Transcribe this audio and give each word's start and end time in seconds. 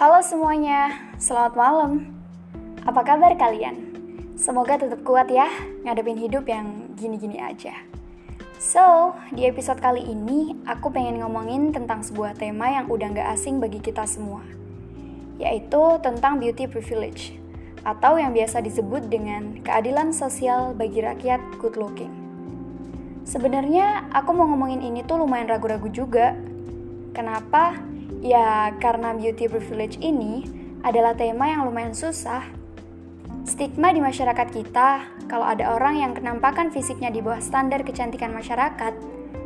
Halo 0.00 0.24
semuanya, 0.24 1.12
selamat 1.20 1.60
malam. 1.60 2.08
Apa 2.88 3.04
kabar 3.04 3.36
kalian? 3.36 3.92
Semoga 4.32 4.80
tetap 4.80 5.04
kuat 5.04 5.28
ya, 5.28 5.44
ngadepin 5.84 6.16
hidup 6.16 6.48
yang 6.48 6.88
gini-gini 6.96 7.36
aja. 7.36 7.76
So, 8.56 9.12
di 9.28 9.44
episode 9.44 9.76
kali 9.76 10.00
ini, 10.00 10.56
aku 10.64 10.88
pengen 10.88 11.20
ngomongin 11.20 11.76
tentang 11.76 12.00
sebuah 12.00 12.32
tema 12.40 12.72
yang 12.72 12.88
udah 12.88 13.12
gak 13.12 13.28
asing 13.36 13.60
bagi 13.60 13.76
kita 13.76 14.08
semua, 14.08 14.40
yaitu 15.36 16.00
tentang 16.00 16.40
beauty 16.40 16.64
privilege, 16.64 17.36
atau 17.84 18.16
yang 18.16 18.32
biasa 18.32 18.64
disebut 18.64 19.04
dengan 19.12 19.60
keadilan 19.60 20.16
sosial 20.16 20.72
bagi 20.72 21.04
rakyat 21.04 21.60
good 21.60 21.76
looking. 21.76 22.16
Sebenarnya, 23.28 24.08
aku 24.16 24.32
mau 24.32 24.48
ngomongin 24.48 24.80
ini 24.80 25.04
tuh 25.04 25.20
lumayan 25.20 25.52
ragu-ragu 25.52 25.92
juga. 25.92 26.32
Kenapa? 27.12 27.89
Ya, 28.18 28.74
karena 28.82 29.14
beauty 29.14 29.46
privilege 29.46 29.94
ini 30.02 30.42
adalah 30.82 31.14
tema 31.14 31.46
yang 31.46 31.70
lumayan 31.70 31.94
susah. 31.94 32.42
Stigma 33.46 33.94
di 33.94 34.02
masyarakat 34.02 34.50
kita, 34.50 35.06
kalau 35.30 35.46
ada 35.46 35.78
orang 35.78 36.02
yang 36.02 36.12
kenampakan 36.12 36.74
fisiknya 36.74 37.14
di 37.14 37.22
bawah 37.22 37.38
standar 37.38 37.86
kecantikan 37.86 38.34
masyarakat, 38.34 38.94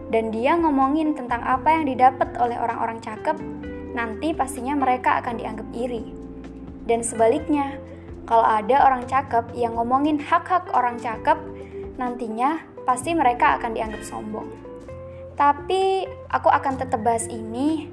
dan 0.08 0.32
dia 0.32 0.56
ngomongin 0.56 1.12
tentang 1.12 1.44
apa 1.44 1.76
yang 1.76 1.84
didapat 1.84 2.32
oleh 2.40 2.56
orang-orang 2.56 2.98
cakep, 3.04 3.36
nanti 3.92 4.32
pastinya 4.32 4.72
mereka 4.74 5.20
akan 5.20 5.36
dianggap 5.36 5.68
iri. 5.76 6.10
Dan 6.88 7.04
sebaliknya, 7.04 7.76
kalau 8.24 8.44
ada 8.44 8.88
orang 8.88 9.04
cakep 9.04 9.52
yang 9.52 9.76
ngomongin 9.76 10.16
hak-hak 10.16 10.72
orang 10.72 10.96
cakep, 10.96 11.36
nantinya 12.00 12.60
pasti 12.84 13.12
mereka 13.12 13.56
akan 13.60 13.76
dianggap 13.76 14.02
sombong. 14.04 14.48
Tapi 15.34 16.04
aku 16.30 16.48
akan 16.48 16.74
tetap 16.78 17.00
bahas 17.02 17.26
ini 17.26 17.88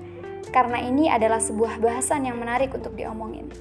karena 0.51 0.83
ini 0.83 1.07
adalah 1.07 1.39
sebuah 1.39 1.79
bahasan 1.79 2.27
yang 2.27 2.37
menarik 2.37 2.71
untuk 2.75 2.93
diomongin. 2.95 3.51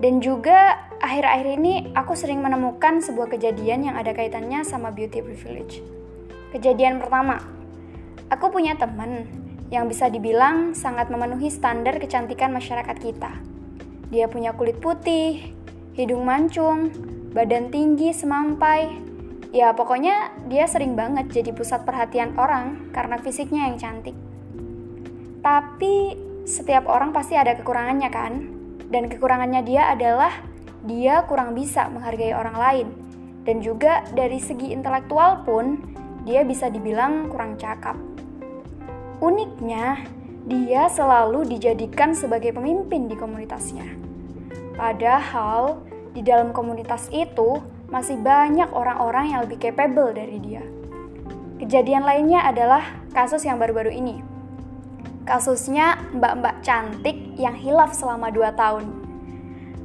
Dan 0.00 0.24
juga 0.24 0.88
akhir-akhir 0.96 1.46
ini 1.60 1.92
aku 1.92 2.16
sering 2.16 2.40
menemukan 2.40 3.04
sebuah 3.04 3.28
kejadian 3.28 3.84
yang 3.92 3.96
ada 4.00 4.16
kaitannya 4.16 4.64
sama 4.64 4.88
beauty 4.88 5.20
privilege. 5.20 5.84
Kejadian 6.56 7.00
pertama, 7.04 7.36
aku 8.32 8.48
punya 8.48 8.80
teman 8.80 9.28
yang 9.68 9.86
bisa 9.86 10.08
dibilang 10.08 10.72
sangat 10.72 11.12
memenuhi 11.12 11.52
standar 11.52 12.00
kecantikan 12.00 12.48
masyarakat 12.48 12.96
kita. 12.96 13.32
Dia 14.08 14.26
punya 14.26 14.56
kulit 14.56 14.80
putih, 14.80 15.52
hidung 15.94 16.24
mancung, 16.24 16.90
badan 17.36 17.70
tinggi 17.70 18.10
semampai. 18.10 18.90
Ya 19.52 19.70
pokoknya 19.76 20.34
dia 20.48 20.66
sering 20.66 20.96
banget 20.96 21.30
jadi 21.30 21.52
pusat 21.54 21.84
perhatian 21.86 22.34
orang 22.40 22.90
karena 22.90 23.20
fisiknya 23.20 23.70
yang 23.70 23.76
cantik. 23.78 24.16
Tapi 25.40 26.12
setiap 26.44 26.84
orang 26.84 27.16
pasti 27.16 27.32
ada 27.32 27.56
kekurangannya 27.56 28.10
kan? 28.12 28.32
Dan 28.92 29.08
kekurangannya 29.08 29.64
dia 29.64 29.88
adalah 29.88 30.32
dia 30.84 31.24
kurang 31.24 31.56
bisa 31.56 31.88
menghargai 31.88 32.36
orang 32.36 32.56
lain. 32.56 32.88
Dan 33.48 33.64
juga 33.64 34.04
dari 34.12 34.36
segi 34.36 34.76
intelektual 34.76 35.48
pun 35.48 35.80
dia 36.28 36.44
bisa 36.44 36.68
dibilang 36.68 37.32
kurang 37.32 37.56
cakap. 37.56 37.96
Uniknya, 39.24 40.04
dia 40.44 40.92
selalu 40.92 41.48
dijadikan 41.48 42.12
sebagai 42.12 42.52
pemimpin 42.52 43.08
di 43.08 43.16
komunitasnya. 43.16 43.88
Padahal 44.76 45.80
di 46.12 46.20
dalam 46.20 46.52
komunitas 46.52 47.08
itu 47.12 47.60
masih 47.88 48.20
banyak 48.20 48.68
orang-orang 48.76 49.32
yang 49.32 49.40
lebih 49.48 49.56
capable 49.60 50.12
dari 50.12 50.36
dia. 50.40 50.64
Kejadian 51.60 52.04
lainnya 52.04 52.44
adalah 52.44 52.84
kasus 53.12 53.44
yang 53.44 53.60
baru-baru 53.60 53.92
ini 53.92 54.29
Kasusnya 55.30 56.10
mbak-mbak 56.10 56.58
cantik 56.66 57.14
yang 57.38 57.54
hilaf 57.54 57.94
selama 57.94 58.34
2 58.34 58.50
tahun. 58.50 58.82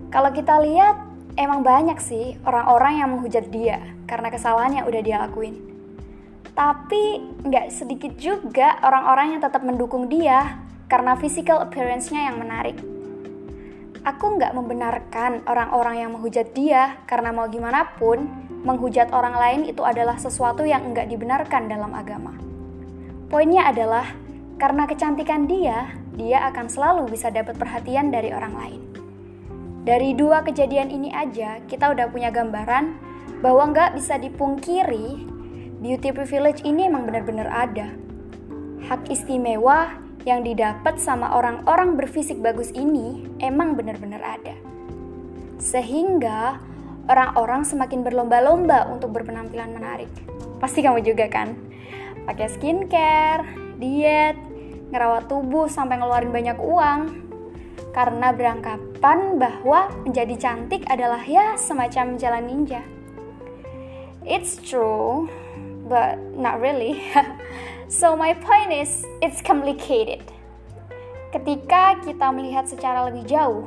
Kalau 0.10 0.34
kita 0.34 0.58
lihat, 0.58 0.98
emang 1.38 1.62
banyak 1.62 2.02
sih 2.02 2.34
orang-orang 2.50 2.98
yang 2.98 3.14
menghujat 3.14 3.54
dia 3.54 3.78
karena 4.10 4.34
kesalahan 4.34 4.82
yang 4.82 4.90
udah 4.90 5.02
dia 5.06 5.22
lakuin. 5.22 5.62
Tapi 6.58 7.22
nggak 7.46 7.70
sedikit 7.70 8.18
juga 8.18 8.82
orang-orang 8.82 9.38
yang 9.38 9.42
tetap 9.46 9.62
mendukung 9.62 10.10
dia 10.10 10.58
karena 10.90 11.14
physical 11.14 11.62
appearance-nya 11.62 12.26
yang 12.26 12.42
menarik. 12.42 12.82
Aku 14.02 14.42
nggak 14.42 14.50
membenarkan 14.50 15.46
orang-orang 15.46 16.02
yang 16.02 16.18
menghujat 16.18 16.58
dia 16.58 16.98
karena 17.06 17.30
mau 17.30 17.46
gimana 17.46 17.86
pun, 18.02 18.26
menghujat 18.66 19.14
orang 19.14 19.38
lain 19.38 19.62
itu 19.70 19.86
adalah 19.86 20.18
sesuatu 20.18 20.66
yang 20.66 20.90
nggak 20.90 21.06
dibenarkan 21.06 21.70
dalam 21.70 21.94
agama. 21.94 22.34
Poinnya 23.30 23.70
adalah 23.70 24.25
karena 24.56 24.88
kecantikan 24.88 25.48
dia, 25.48 25.92
dia 26.16 26.48
akan 26.48 26.72
selalu 26.72 27.12
bisa 27.12 27.28
dapat 27.28 27.60
perhatian 27.60 28.12
dari 28.12 28.32
orang 28.32 28.54
lain. 28.56 28.82
Dari 29.86 30.18
dua 30.18 30.42
kejadian 30.42 30.90
ini 30.90 31.14
aja, 31.14 31.62
kita 31.70 31.94
udah 31.94 32.10
punya 32.10 32.34
gambaran 32.34 32.98
bahwa 33.44 33.70
nggak 33.70 34.00
bisa 34.00 34.18
dipungkiri 34.18 35.22
beauty 35.84 36.10
privilege 36.10 36.66
ini 36.66 36.90
emang 36.90 37.06
benar-benar 37.06 37.46
ada. 37.52 37.94
Hak 38.90 39.12
istimewa 39.14 40.02
yang 40.26 40.42
didapat 40.42 40.98
sama 40.98 41.38
orang-orang 41.38 41.94
berfisik 41.94 42.42
bagus 42.42 42.74
ini 42.74 43.30
emang 43.38 43.78
benar-benar 43.78 44.24
ada. 44.26 44.58
Sehingga 45.62 46.58
orang-orang 47.06 47.62
semakin 47.62 48.02
berlomba-lomba 48.02 48.90
untuk 48.90 49.14
berpenampilan 49.14 49.70
menarik. 49.70 50.10
Pasti 50.58 50.82
kamu 50.82 51.06
juga 51.06 51.30
kan? 51.30 51.54
Pakai 52.26 52.50
skincare, 52.50 53.65
diet, 53.78 54.38
ngerawat 54.92 55.28
tubuh 55.28 55.68
sampai 55.68 56.00
ngeluarin 56.00 56.32
banyak 56.32 56.58
uang. 56.60 57.02
Karena 57.96 58.36
beranggapan 58.36 59.40
bahwa 59.40 59.88
menjadi 60.04 60.36
cantik 60.36 60.84
adalah 60.92 61.24
ya 61.24 61.56
semacam 61.56 62.20
jalan 62.20 62.44
ninja. 62.44 62.84
It's 64.26 64.60
true, 64.60 65.32
but 65.88 66.20
not 66.36 66.60
really. 66.60 67.00
so 67.88 68.18
my 68.20 68.36
point 68.36 68.74
is, 68.74 69.06
it's 69.24 69.40
complicated. 69.40 70.28
Ketika 71.32 72.00
kita 72.04 72.32
melihat 72.36 72.68
secara 72.68 73.08
lebih 73.08 73.28
jauh, 73.28 73.64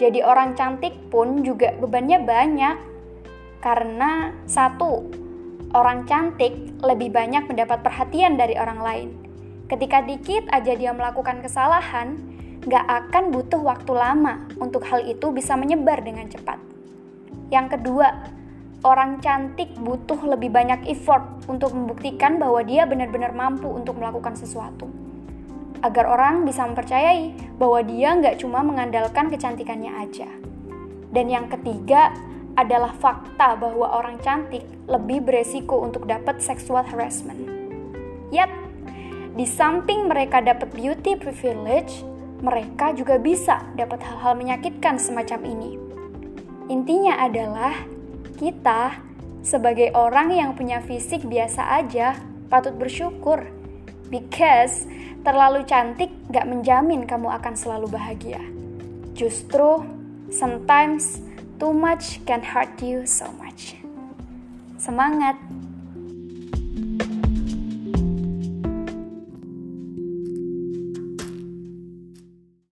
jadi 0.00 0.24
orang 0.24 0.56
cantik 0.56 0.96
pun 1.12 1.44
juga 1.44 1.76
bebannya 1.76 2.24
banyak. 2.24 2.76
Karena 3.60 4.32
satu, 4.48 5.04
orang 5.76 6.08
cantik 6.08 6.80
lebih 6.80 7.12
banyak 7.12 7.44
mendapat 7.44 7.84
perhatian 7.84 8.40
dari 8.40 8.56
orang 8.56 8.80
lain. 8.80 9.19
Ketika 9.70 10.02
dikit 10.02 10.50
aja 10.50 10.74
dia 10.74 10.90
melakukan 10.90 11.46
kesalahan, 11.46 12.18
gak 12.66 12.82
akan 12.82 13.30
butuh 13.30 13.62
waktu 13.62 13.94
lama 13.94 14.50
untuk 14.58 14.82
hal 14.82 15.06
itu 15.06 15.30
bisa 15.30 15.54
menyebar 15.54 16.02
dengan 16.02 16.26
cepat. 16.26 16.58
Yang 17.54 17.78
kedua, 17.78 18.10
orang 18.82 19.22
cantik 19.22 19.70
butuh 19.78 20.18
lebih 20.26 20.50
banyak 20.50 20.90
effort 20.90 21.46
untuk 21.46 21.70
membuktikan 21.70 22.42
bahwa 22.42 22.66
dia 22.66 22.82
benar-benar 22.82 23.30
mampu 23.30 23.70
untuk 23.70 23.94
melakukan 24.02 24.34
sesuatu. 24.34 24.90
Agar 25.86 26.10
orang 26.10 26.42
bisa 26.42 26.66
mempercayai 26.66 27.54
bahwa 27.54 27.80
dia 27.86 28.18
nggak 28.18 28.42
cuma 28.42 28.66
mengandalkan 28.66 29.30
kecantikannya 29.30 30.02
aja. 30.02 30.26
Dan 31.14 31.30
yang 31.30 31.46
ketiga, 31.46 32.10
adalah 32.58 32.90
fakta 32.98 33.54
bahwa 33.54 33.86
orang 33.94 34.18
cantik 34.18 34.66
lebih 34.90 35.22
beresiko 35.22 35.80
untuk 35.80 36.10
dapat 36.10 36.42
sexual 36.42 36.82
harassment. 36.82 37.38
Yap, 38.34 38.50
di 39.40 39.48
samping 39.48 40.04
mereka 40.04 40.44
dapat 40.44 40.68
beauty 40.68 41.16
privilege, 41.16 42.04
mereka 42.44 42.92
juga 42.92 43.16
bisa 43.16 43.64
dapat 43.72 44.04
hal-hal 44.04 44.36
menyakitkan 44.36 45.00
semacam 45.00 45.40
ini. 45.48 45.80
Intinya 46.68 47.16
adalah 47.24 47.72
kita 48.36 49.00
sebagai 49.40 49.96
orang 49.96 50.36
yang 50.36 50.52
punya 50.52 50.84
fisik 50.84 51.24
biasa 51.24 51.72
aja 51.72 52.20
patut 52.52 52.76
bersyukur 52.76 53.48
because 54.12 54.84
terlalu 55.24 55.64
cantik 55.64 56.12
gak 56.28 56.44
menjamin 56.44 57.08
kamu 57.08 57.32
akan 57.32 57.56
selalu 57.56 57.88
bahagia. 57.96 58.44
Justru 59.16 59.80
sometimes 60.28 61.24
too 61.56 61.72
much 61.72 62.20
can 62.28 62.44
hurt 62.44 62.76
you 62.84 63.08
so 63.08 63.24
much. 63.40 63.80
Semangat! 64.76 65.40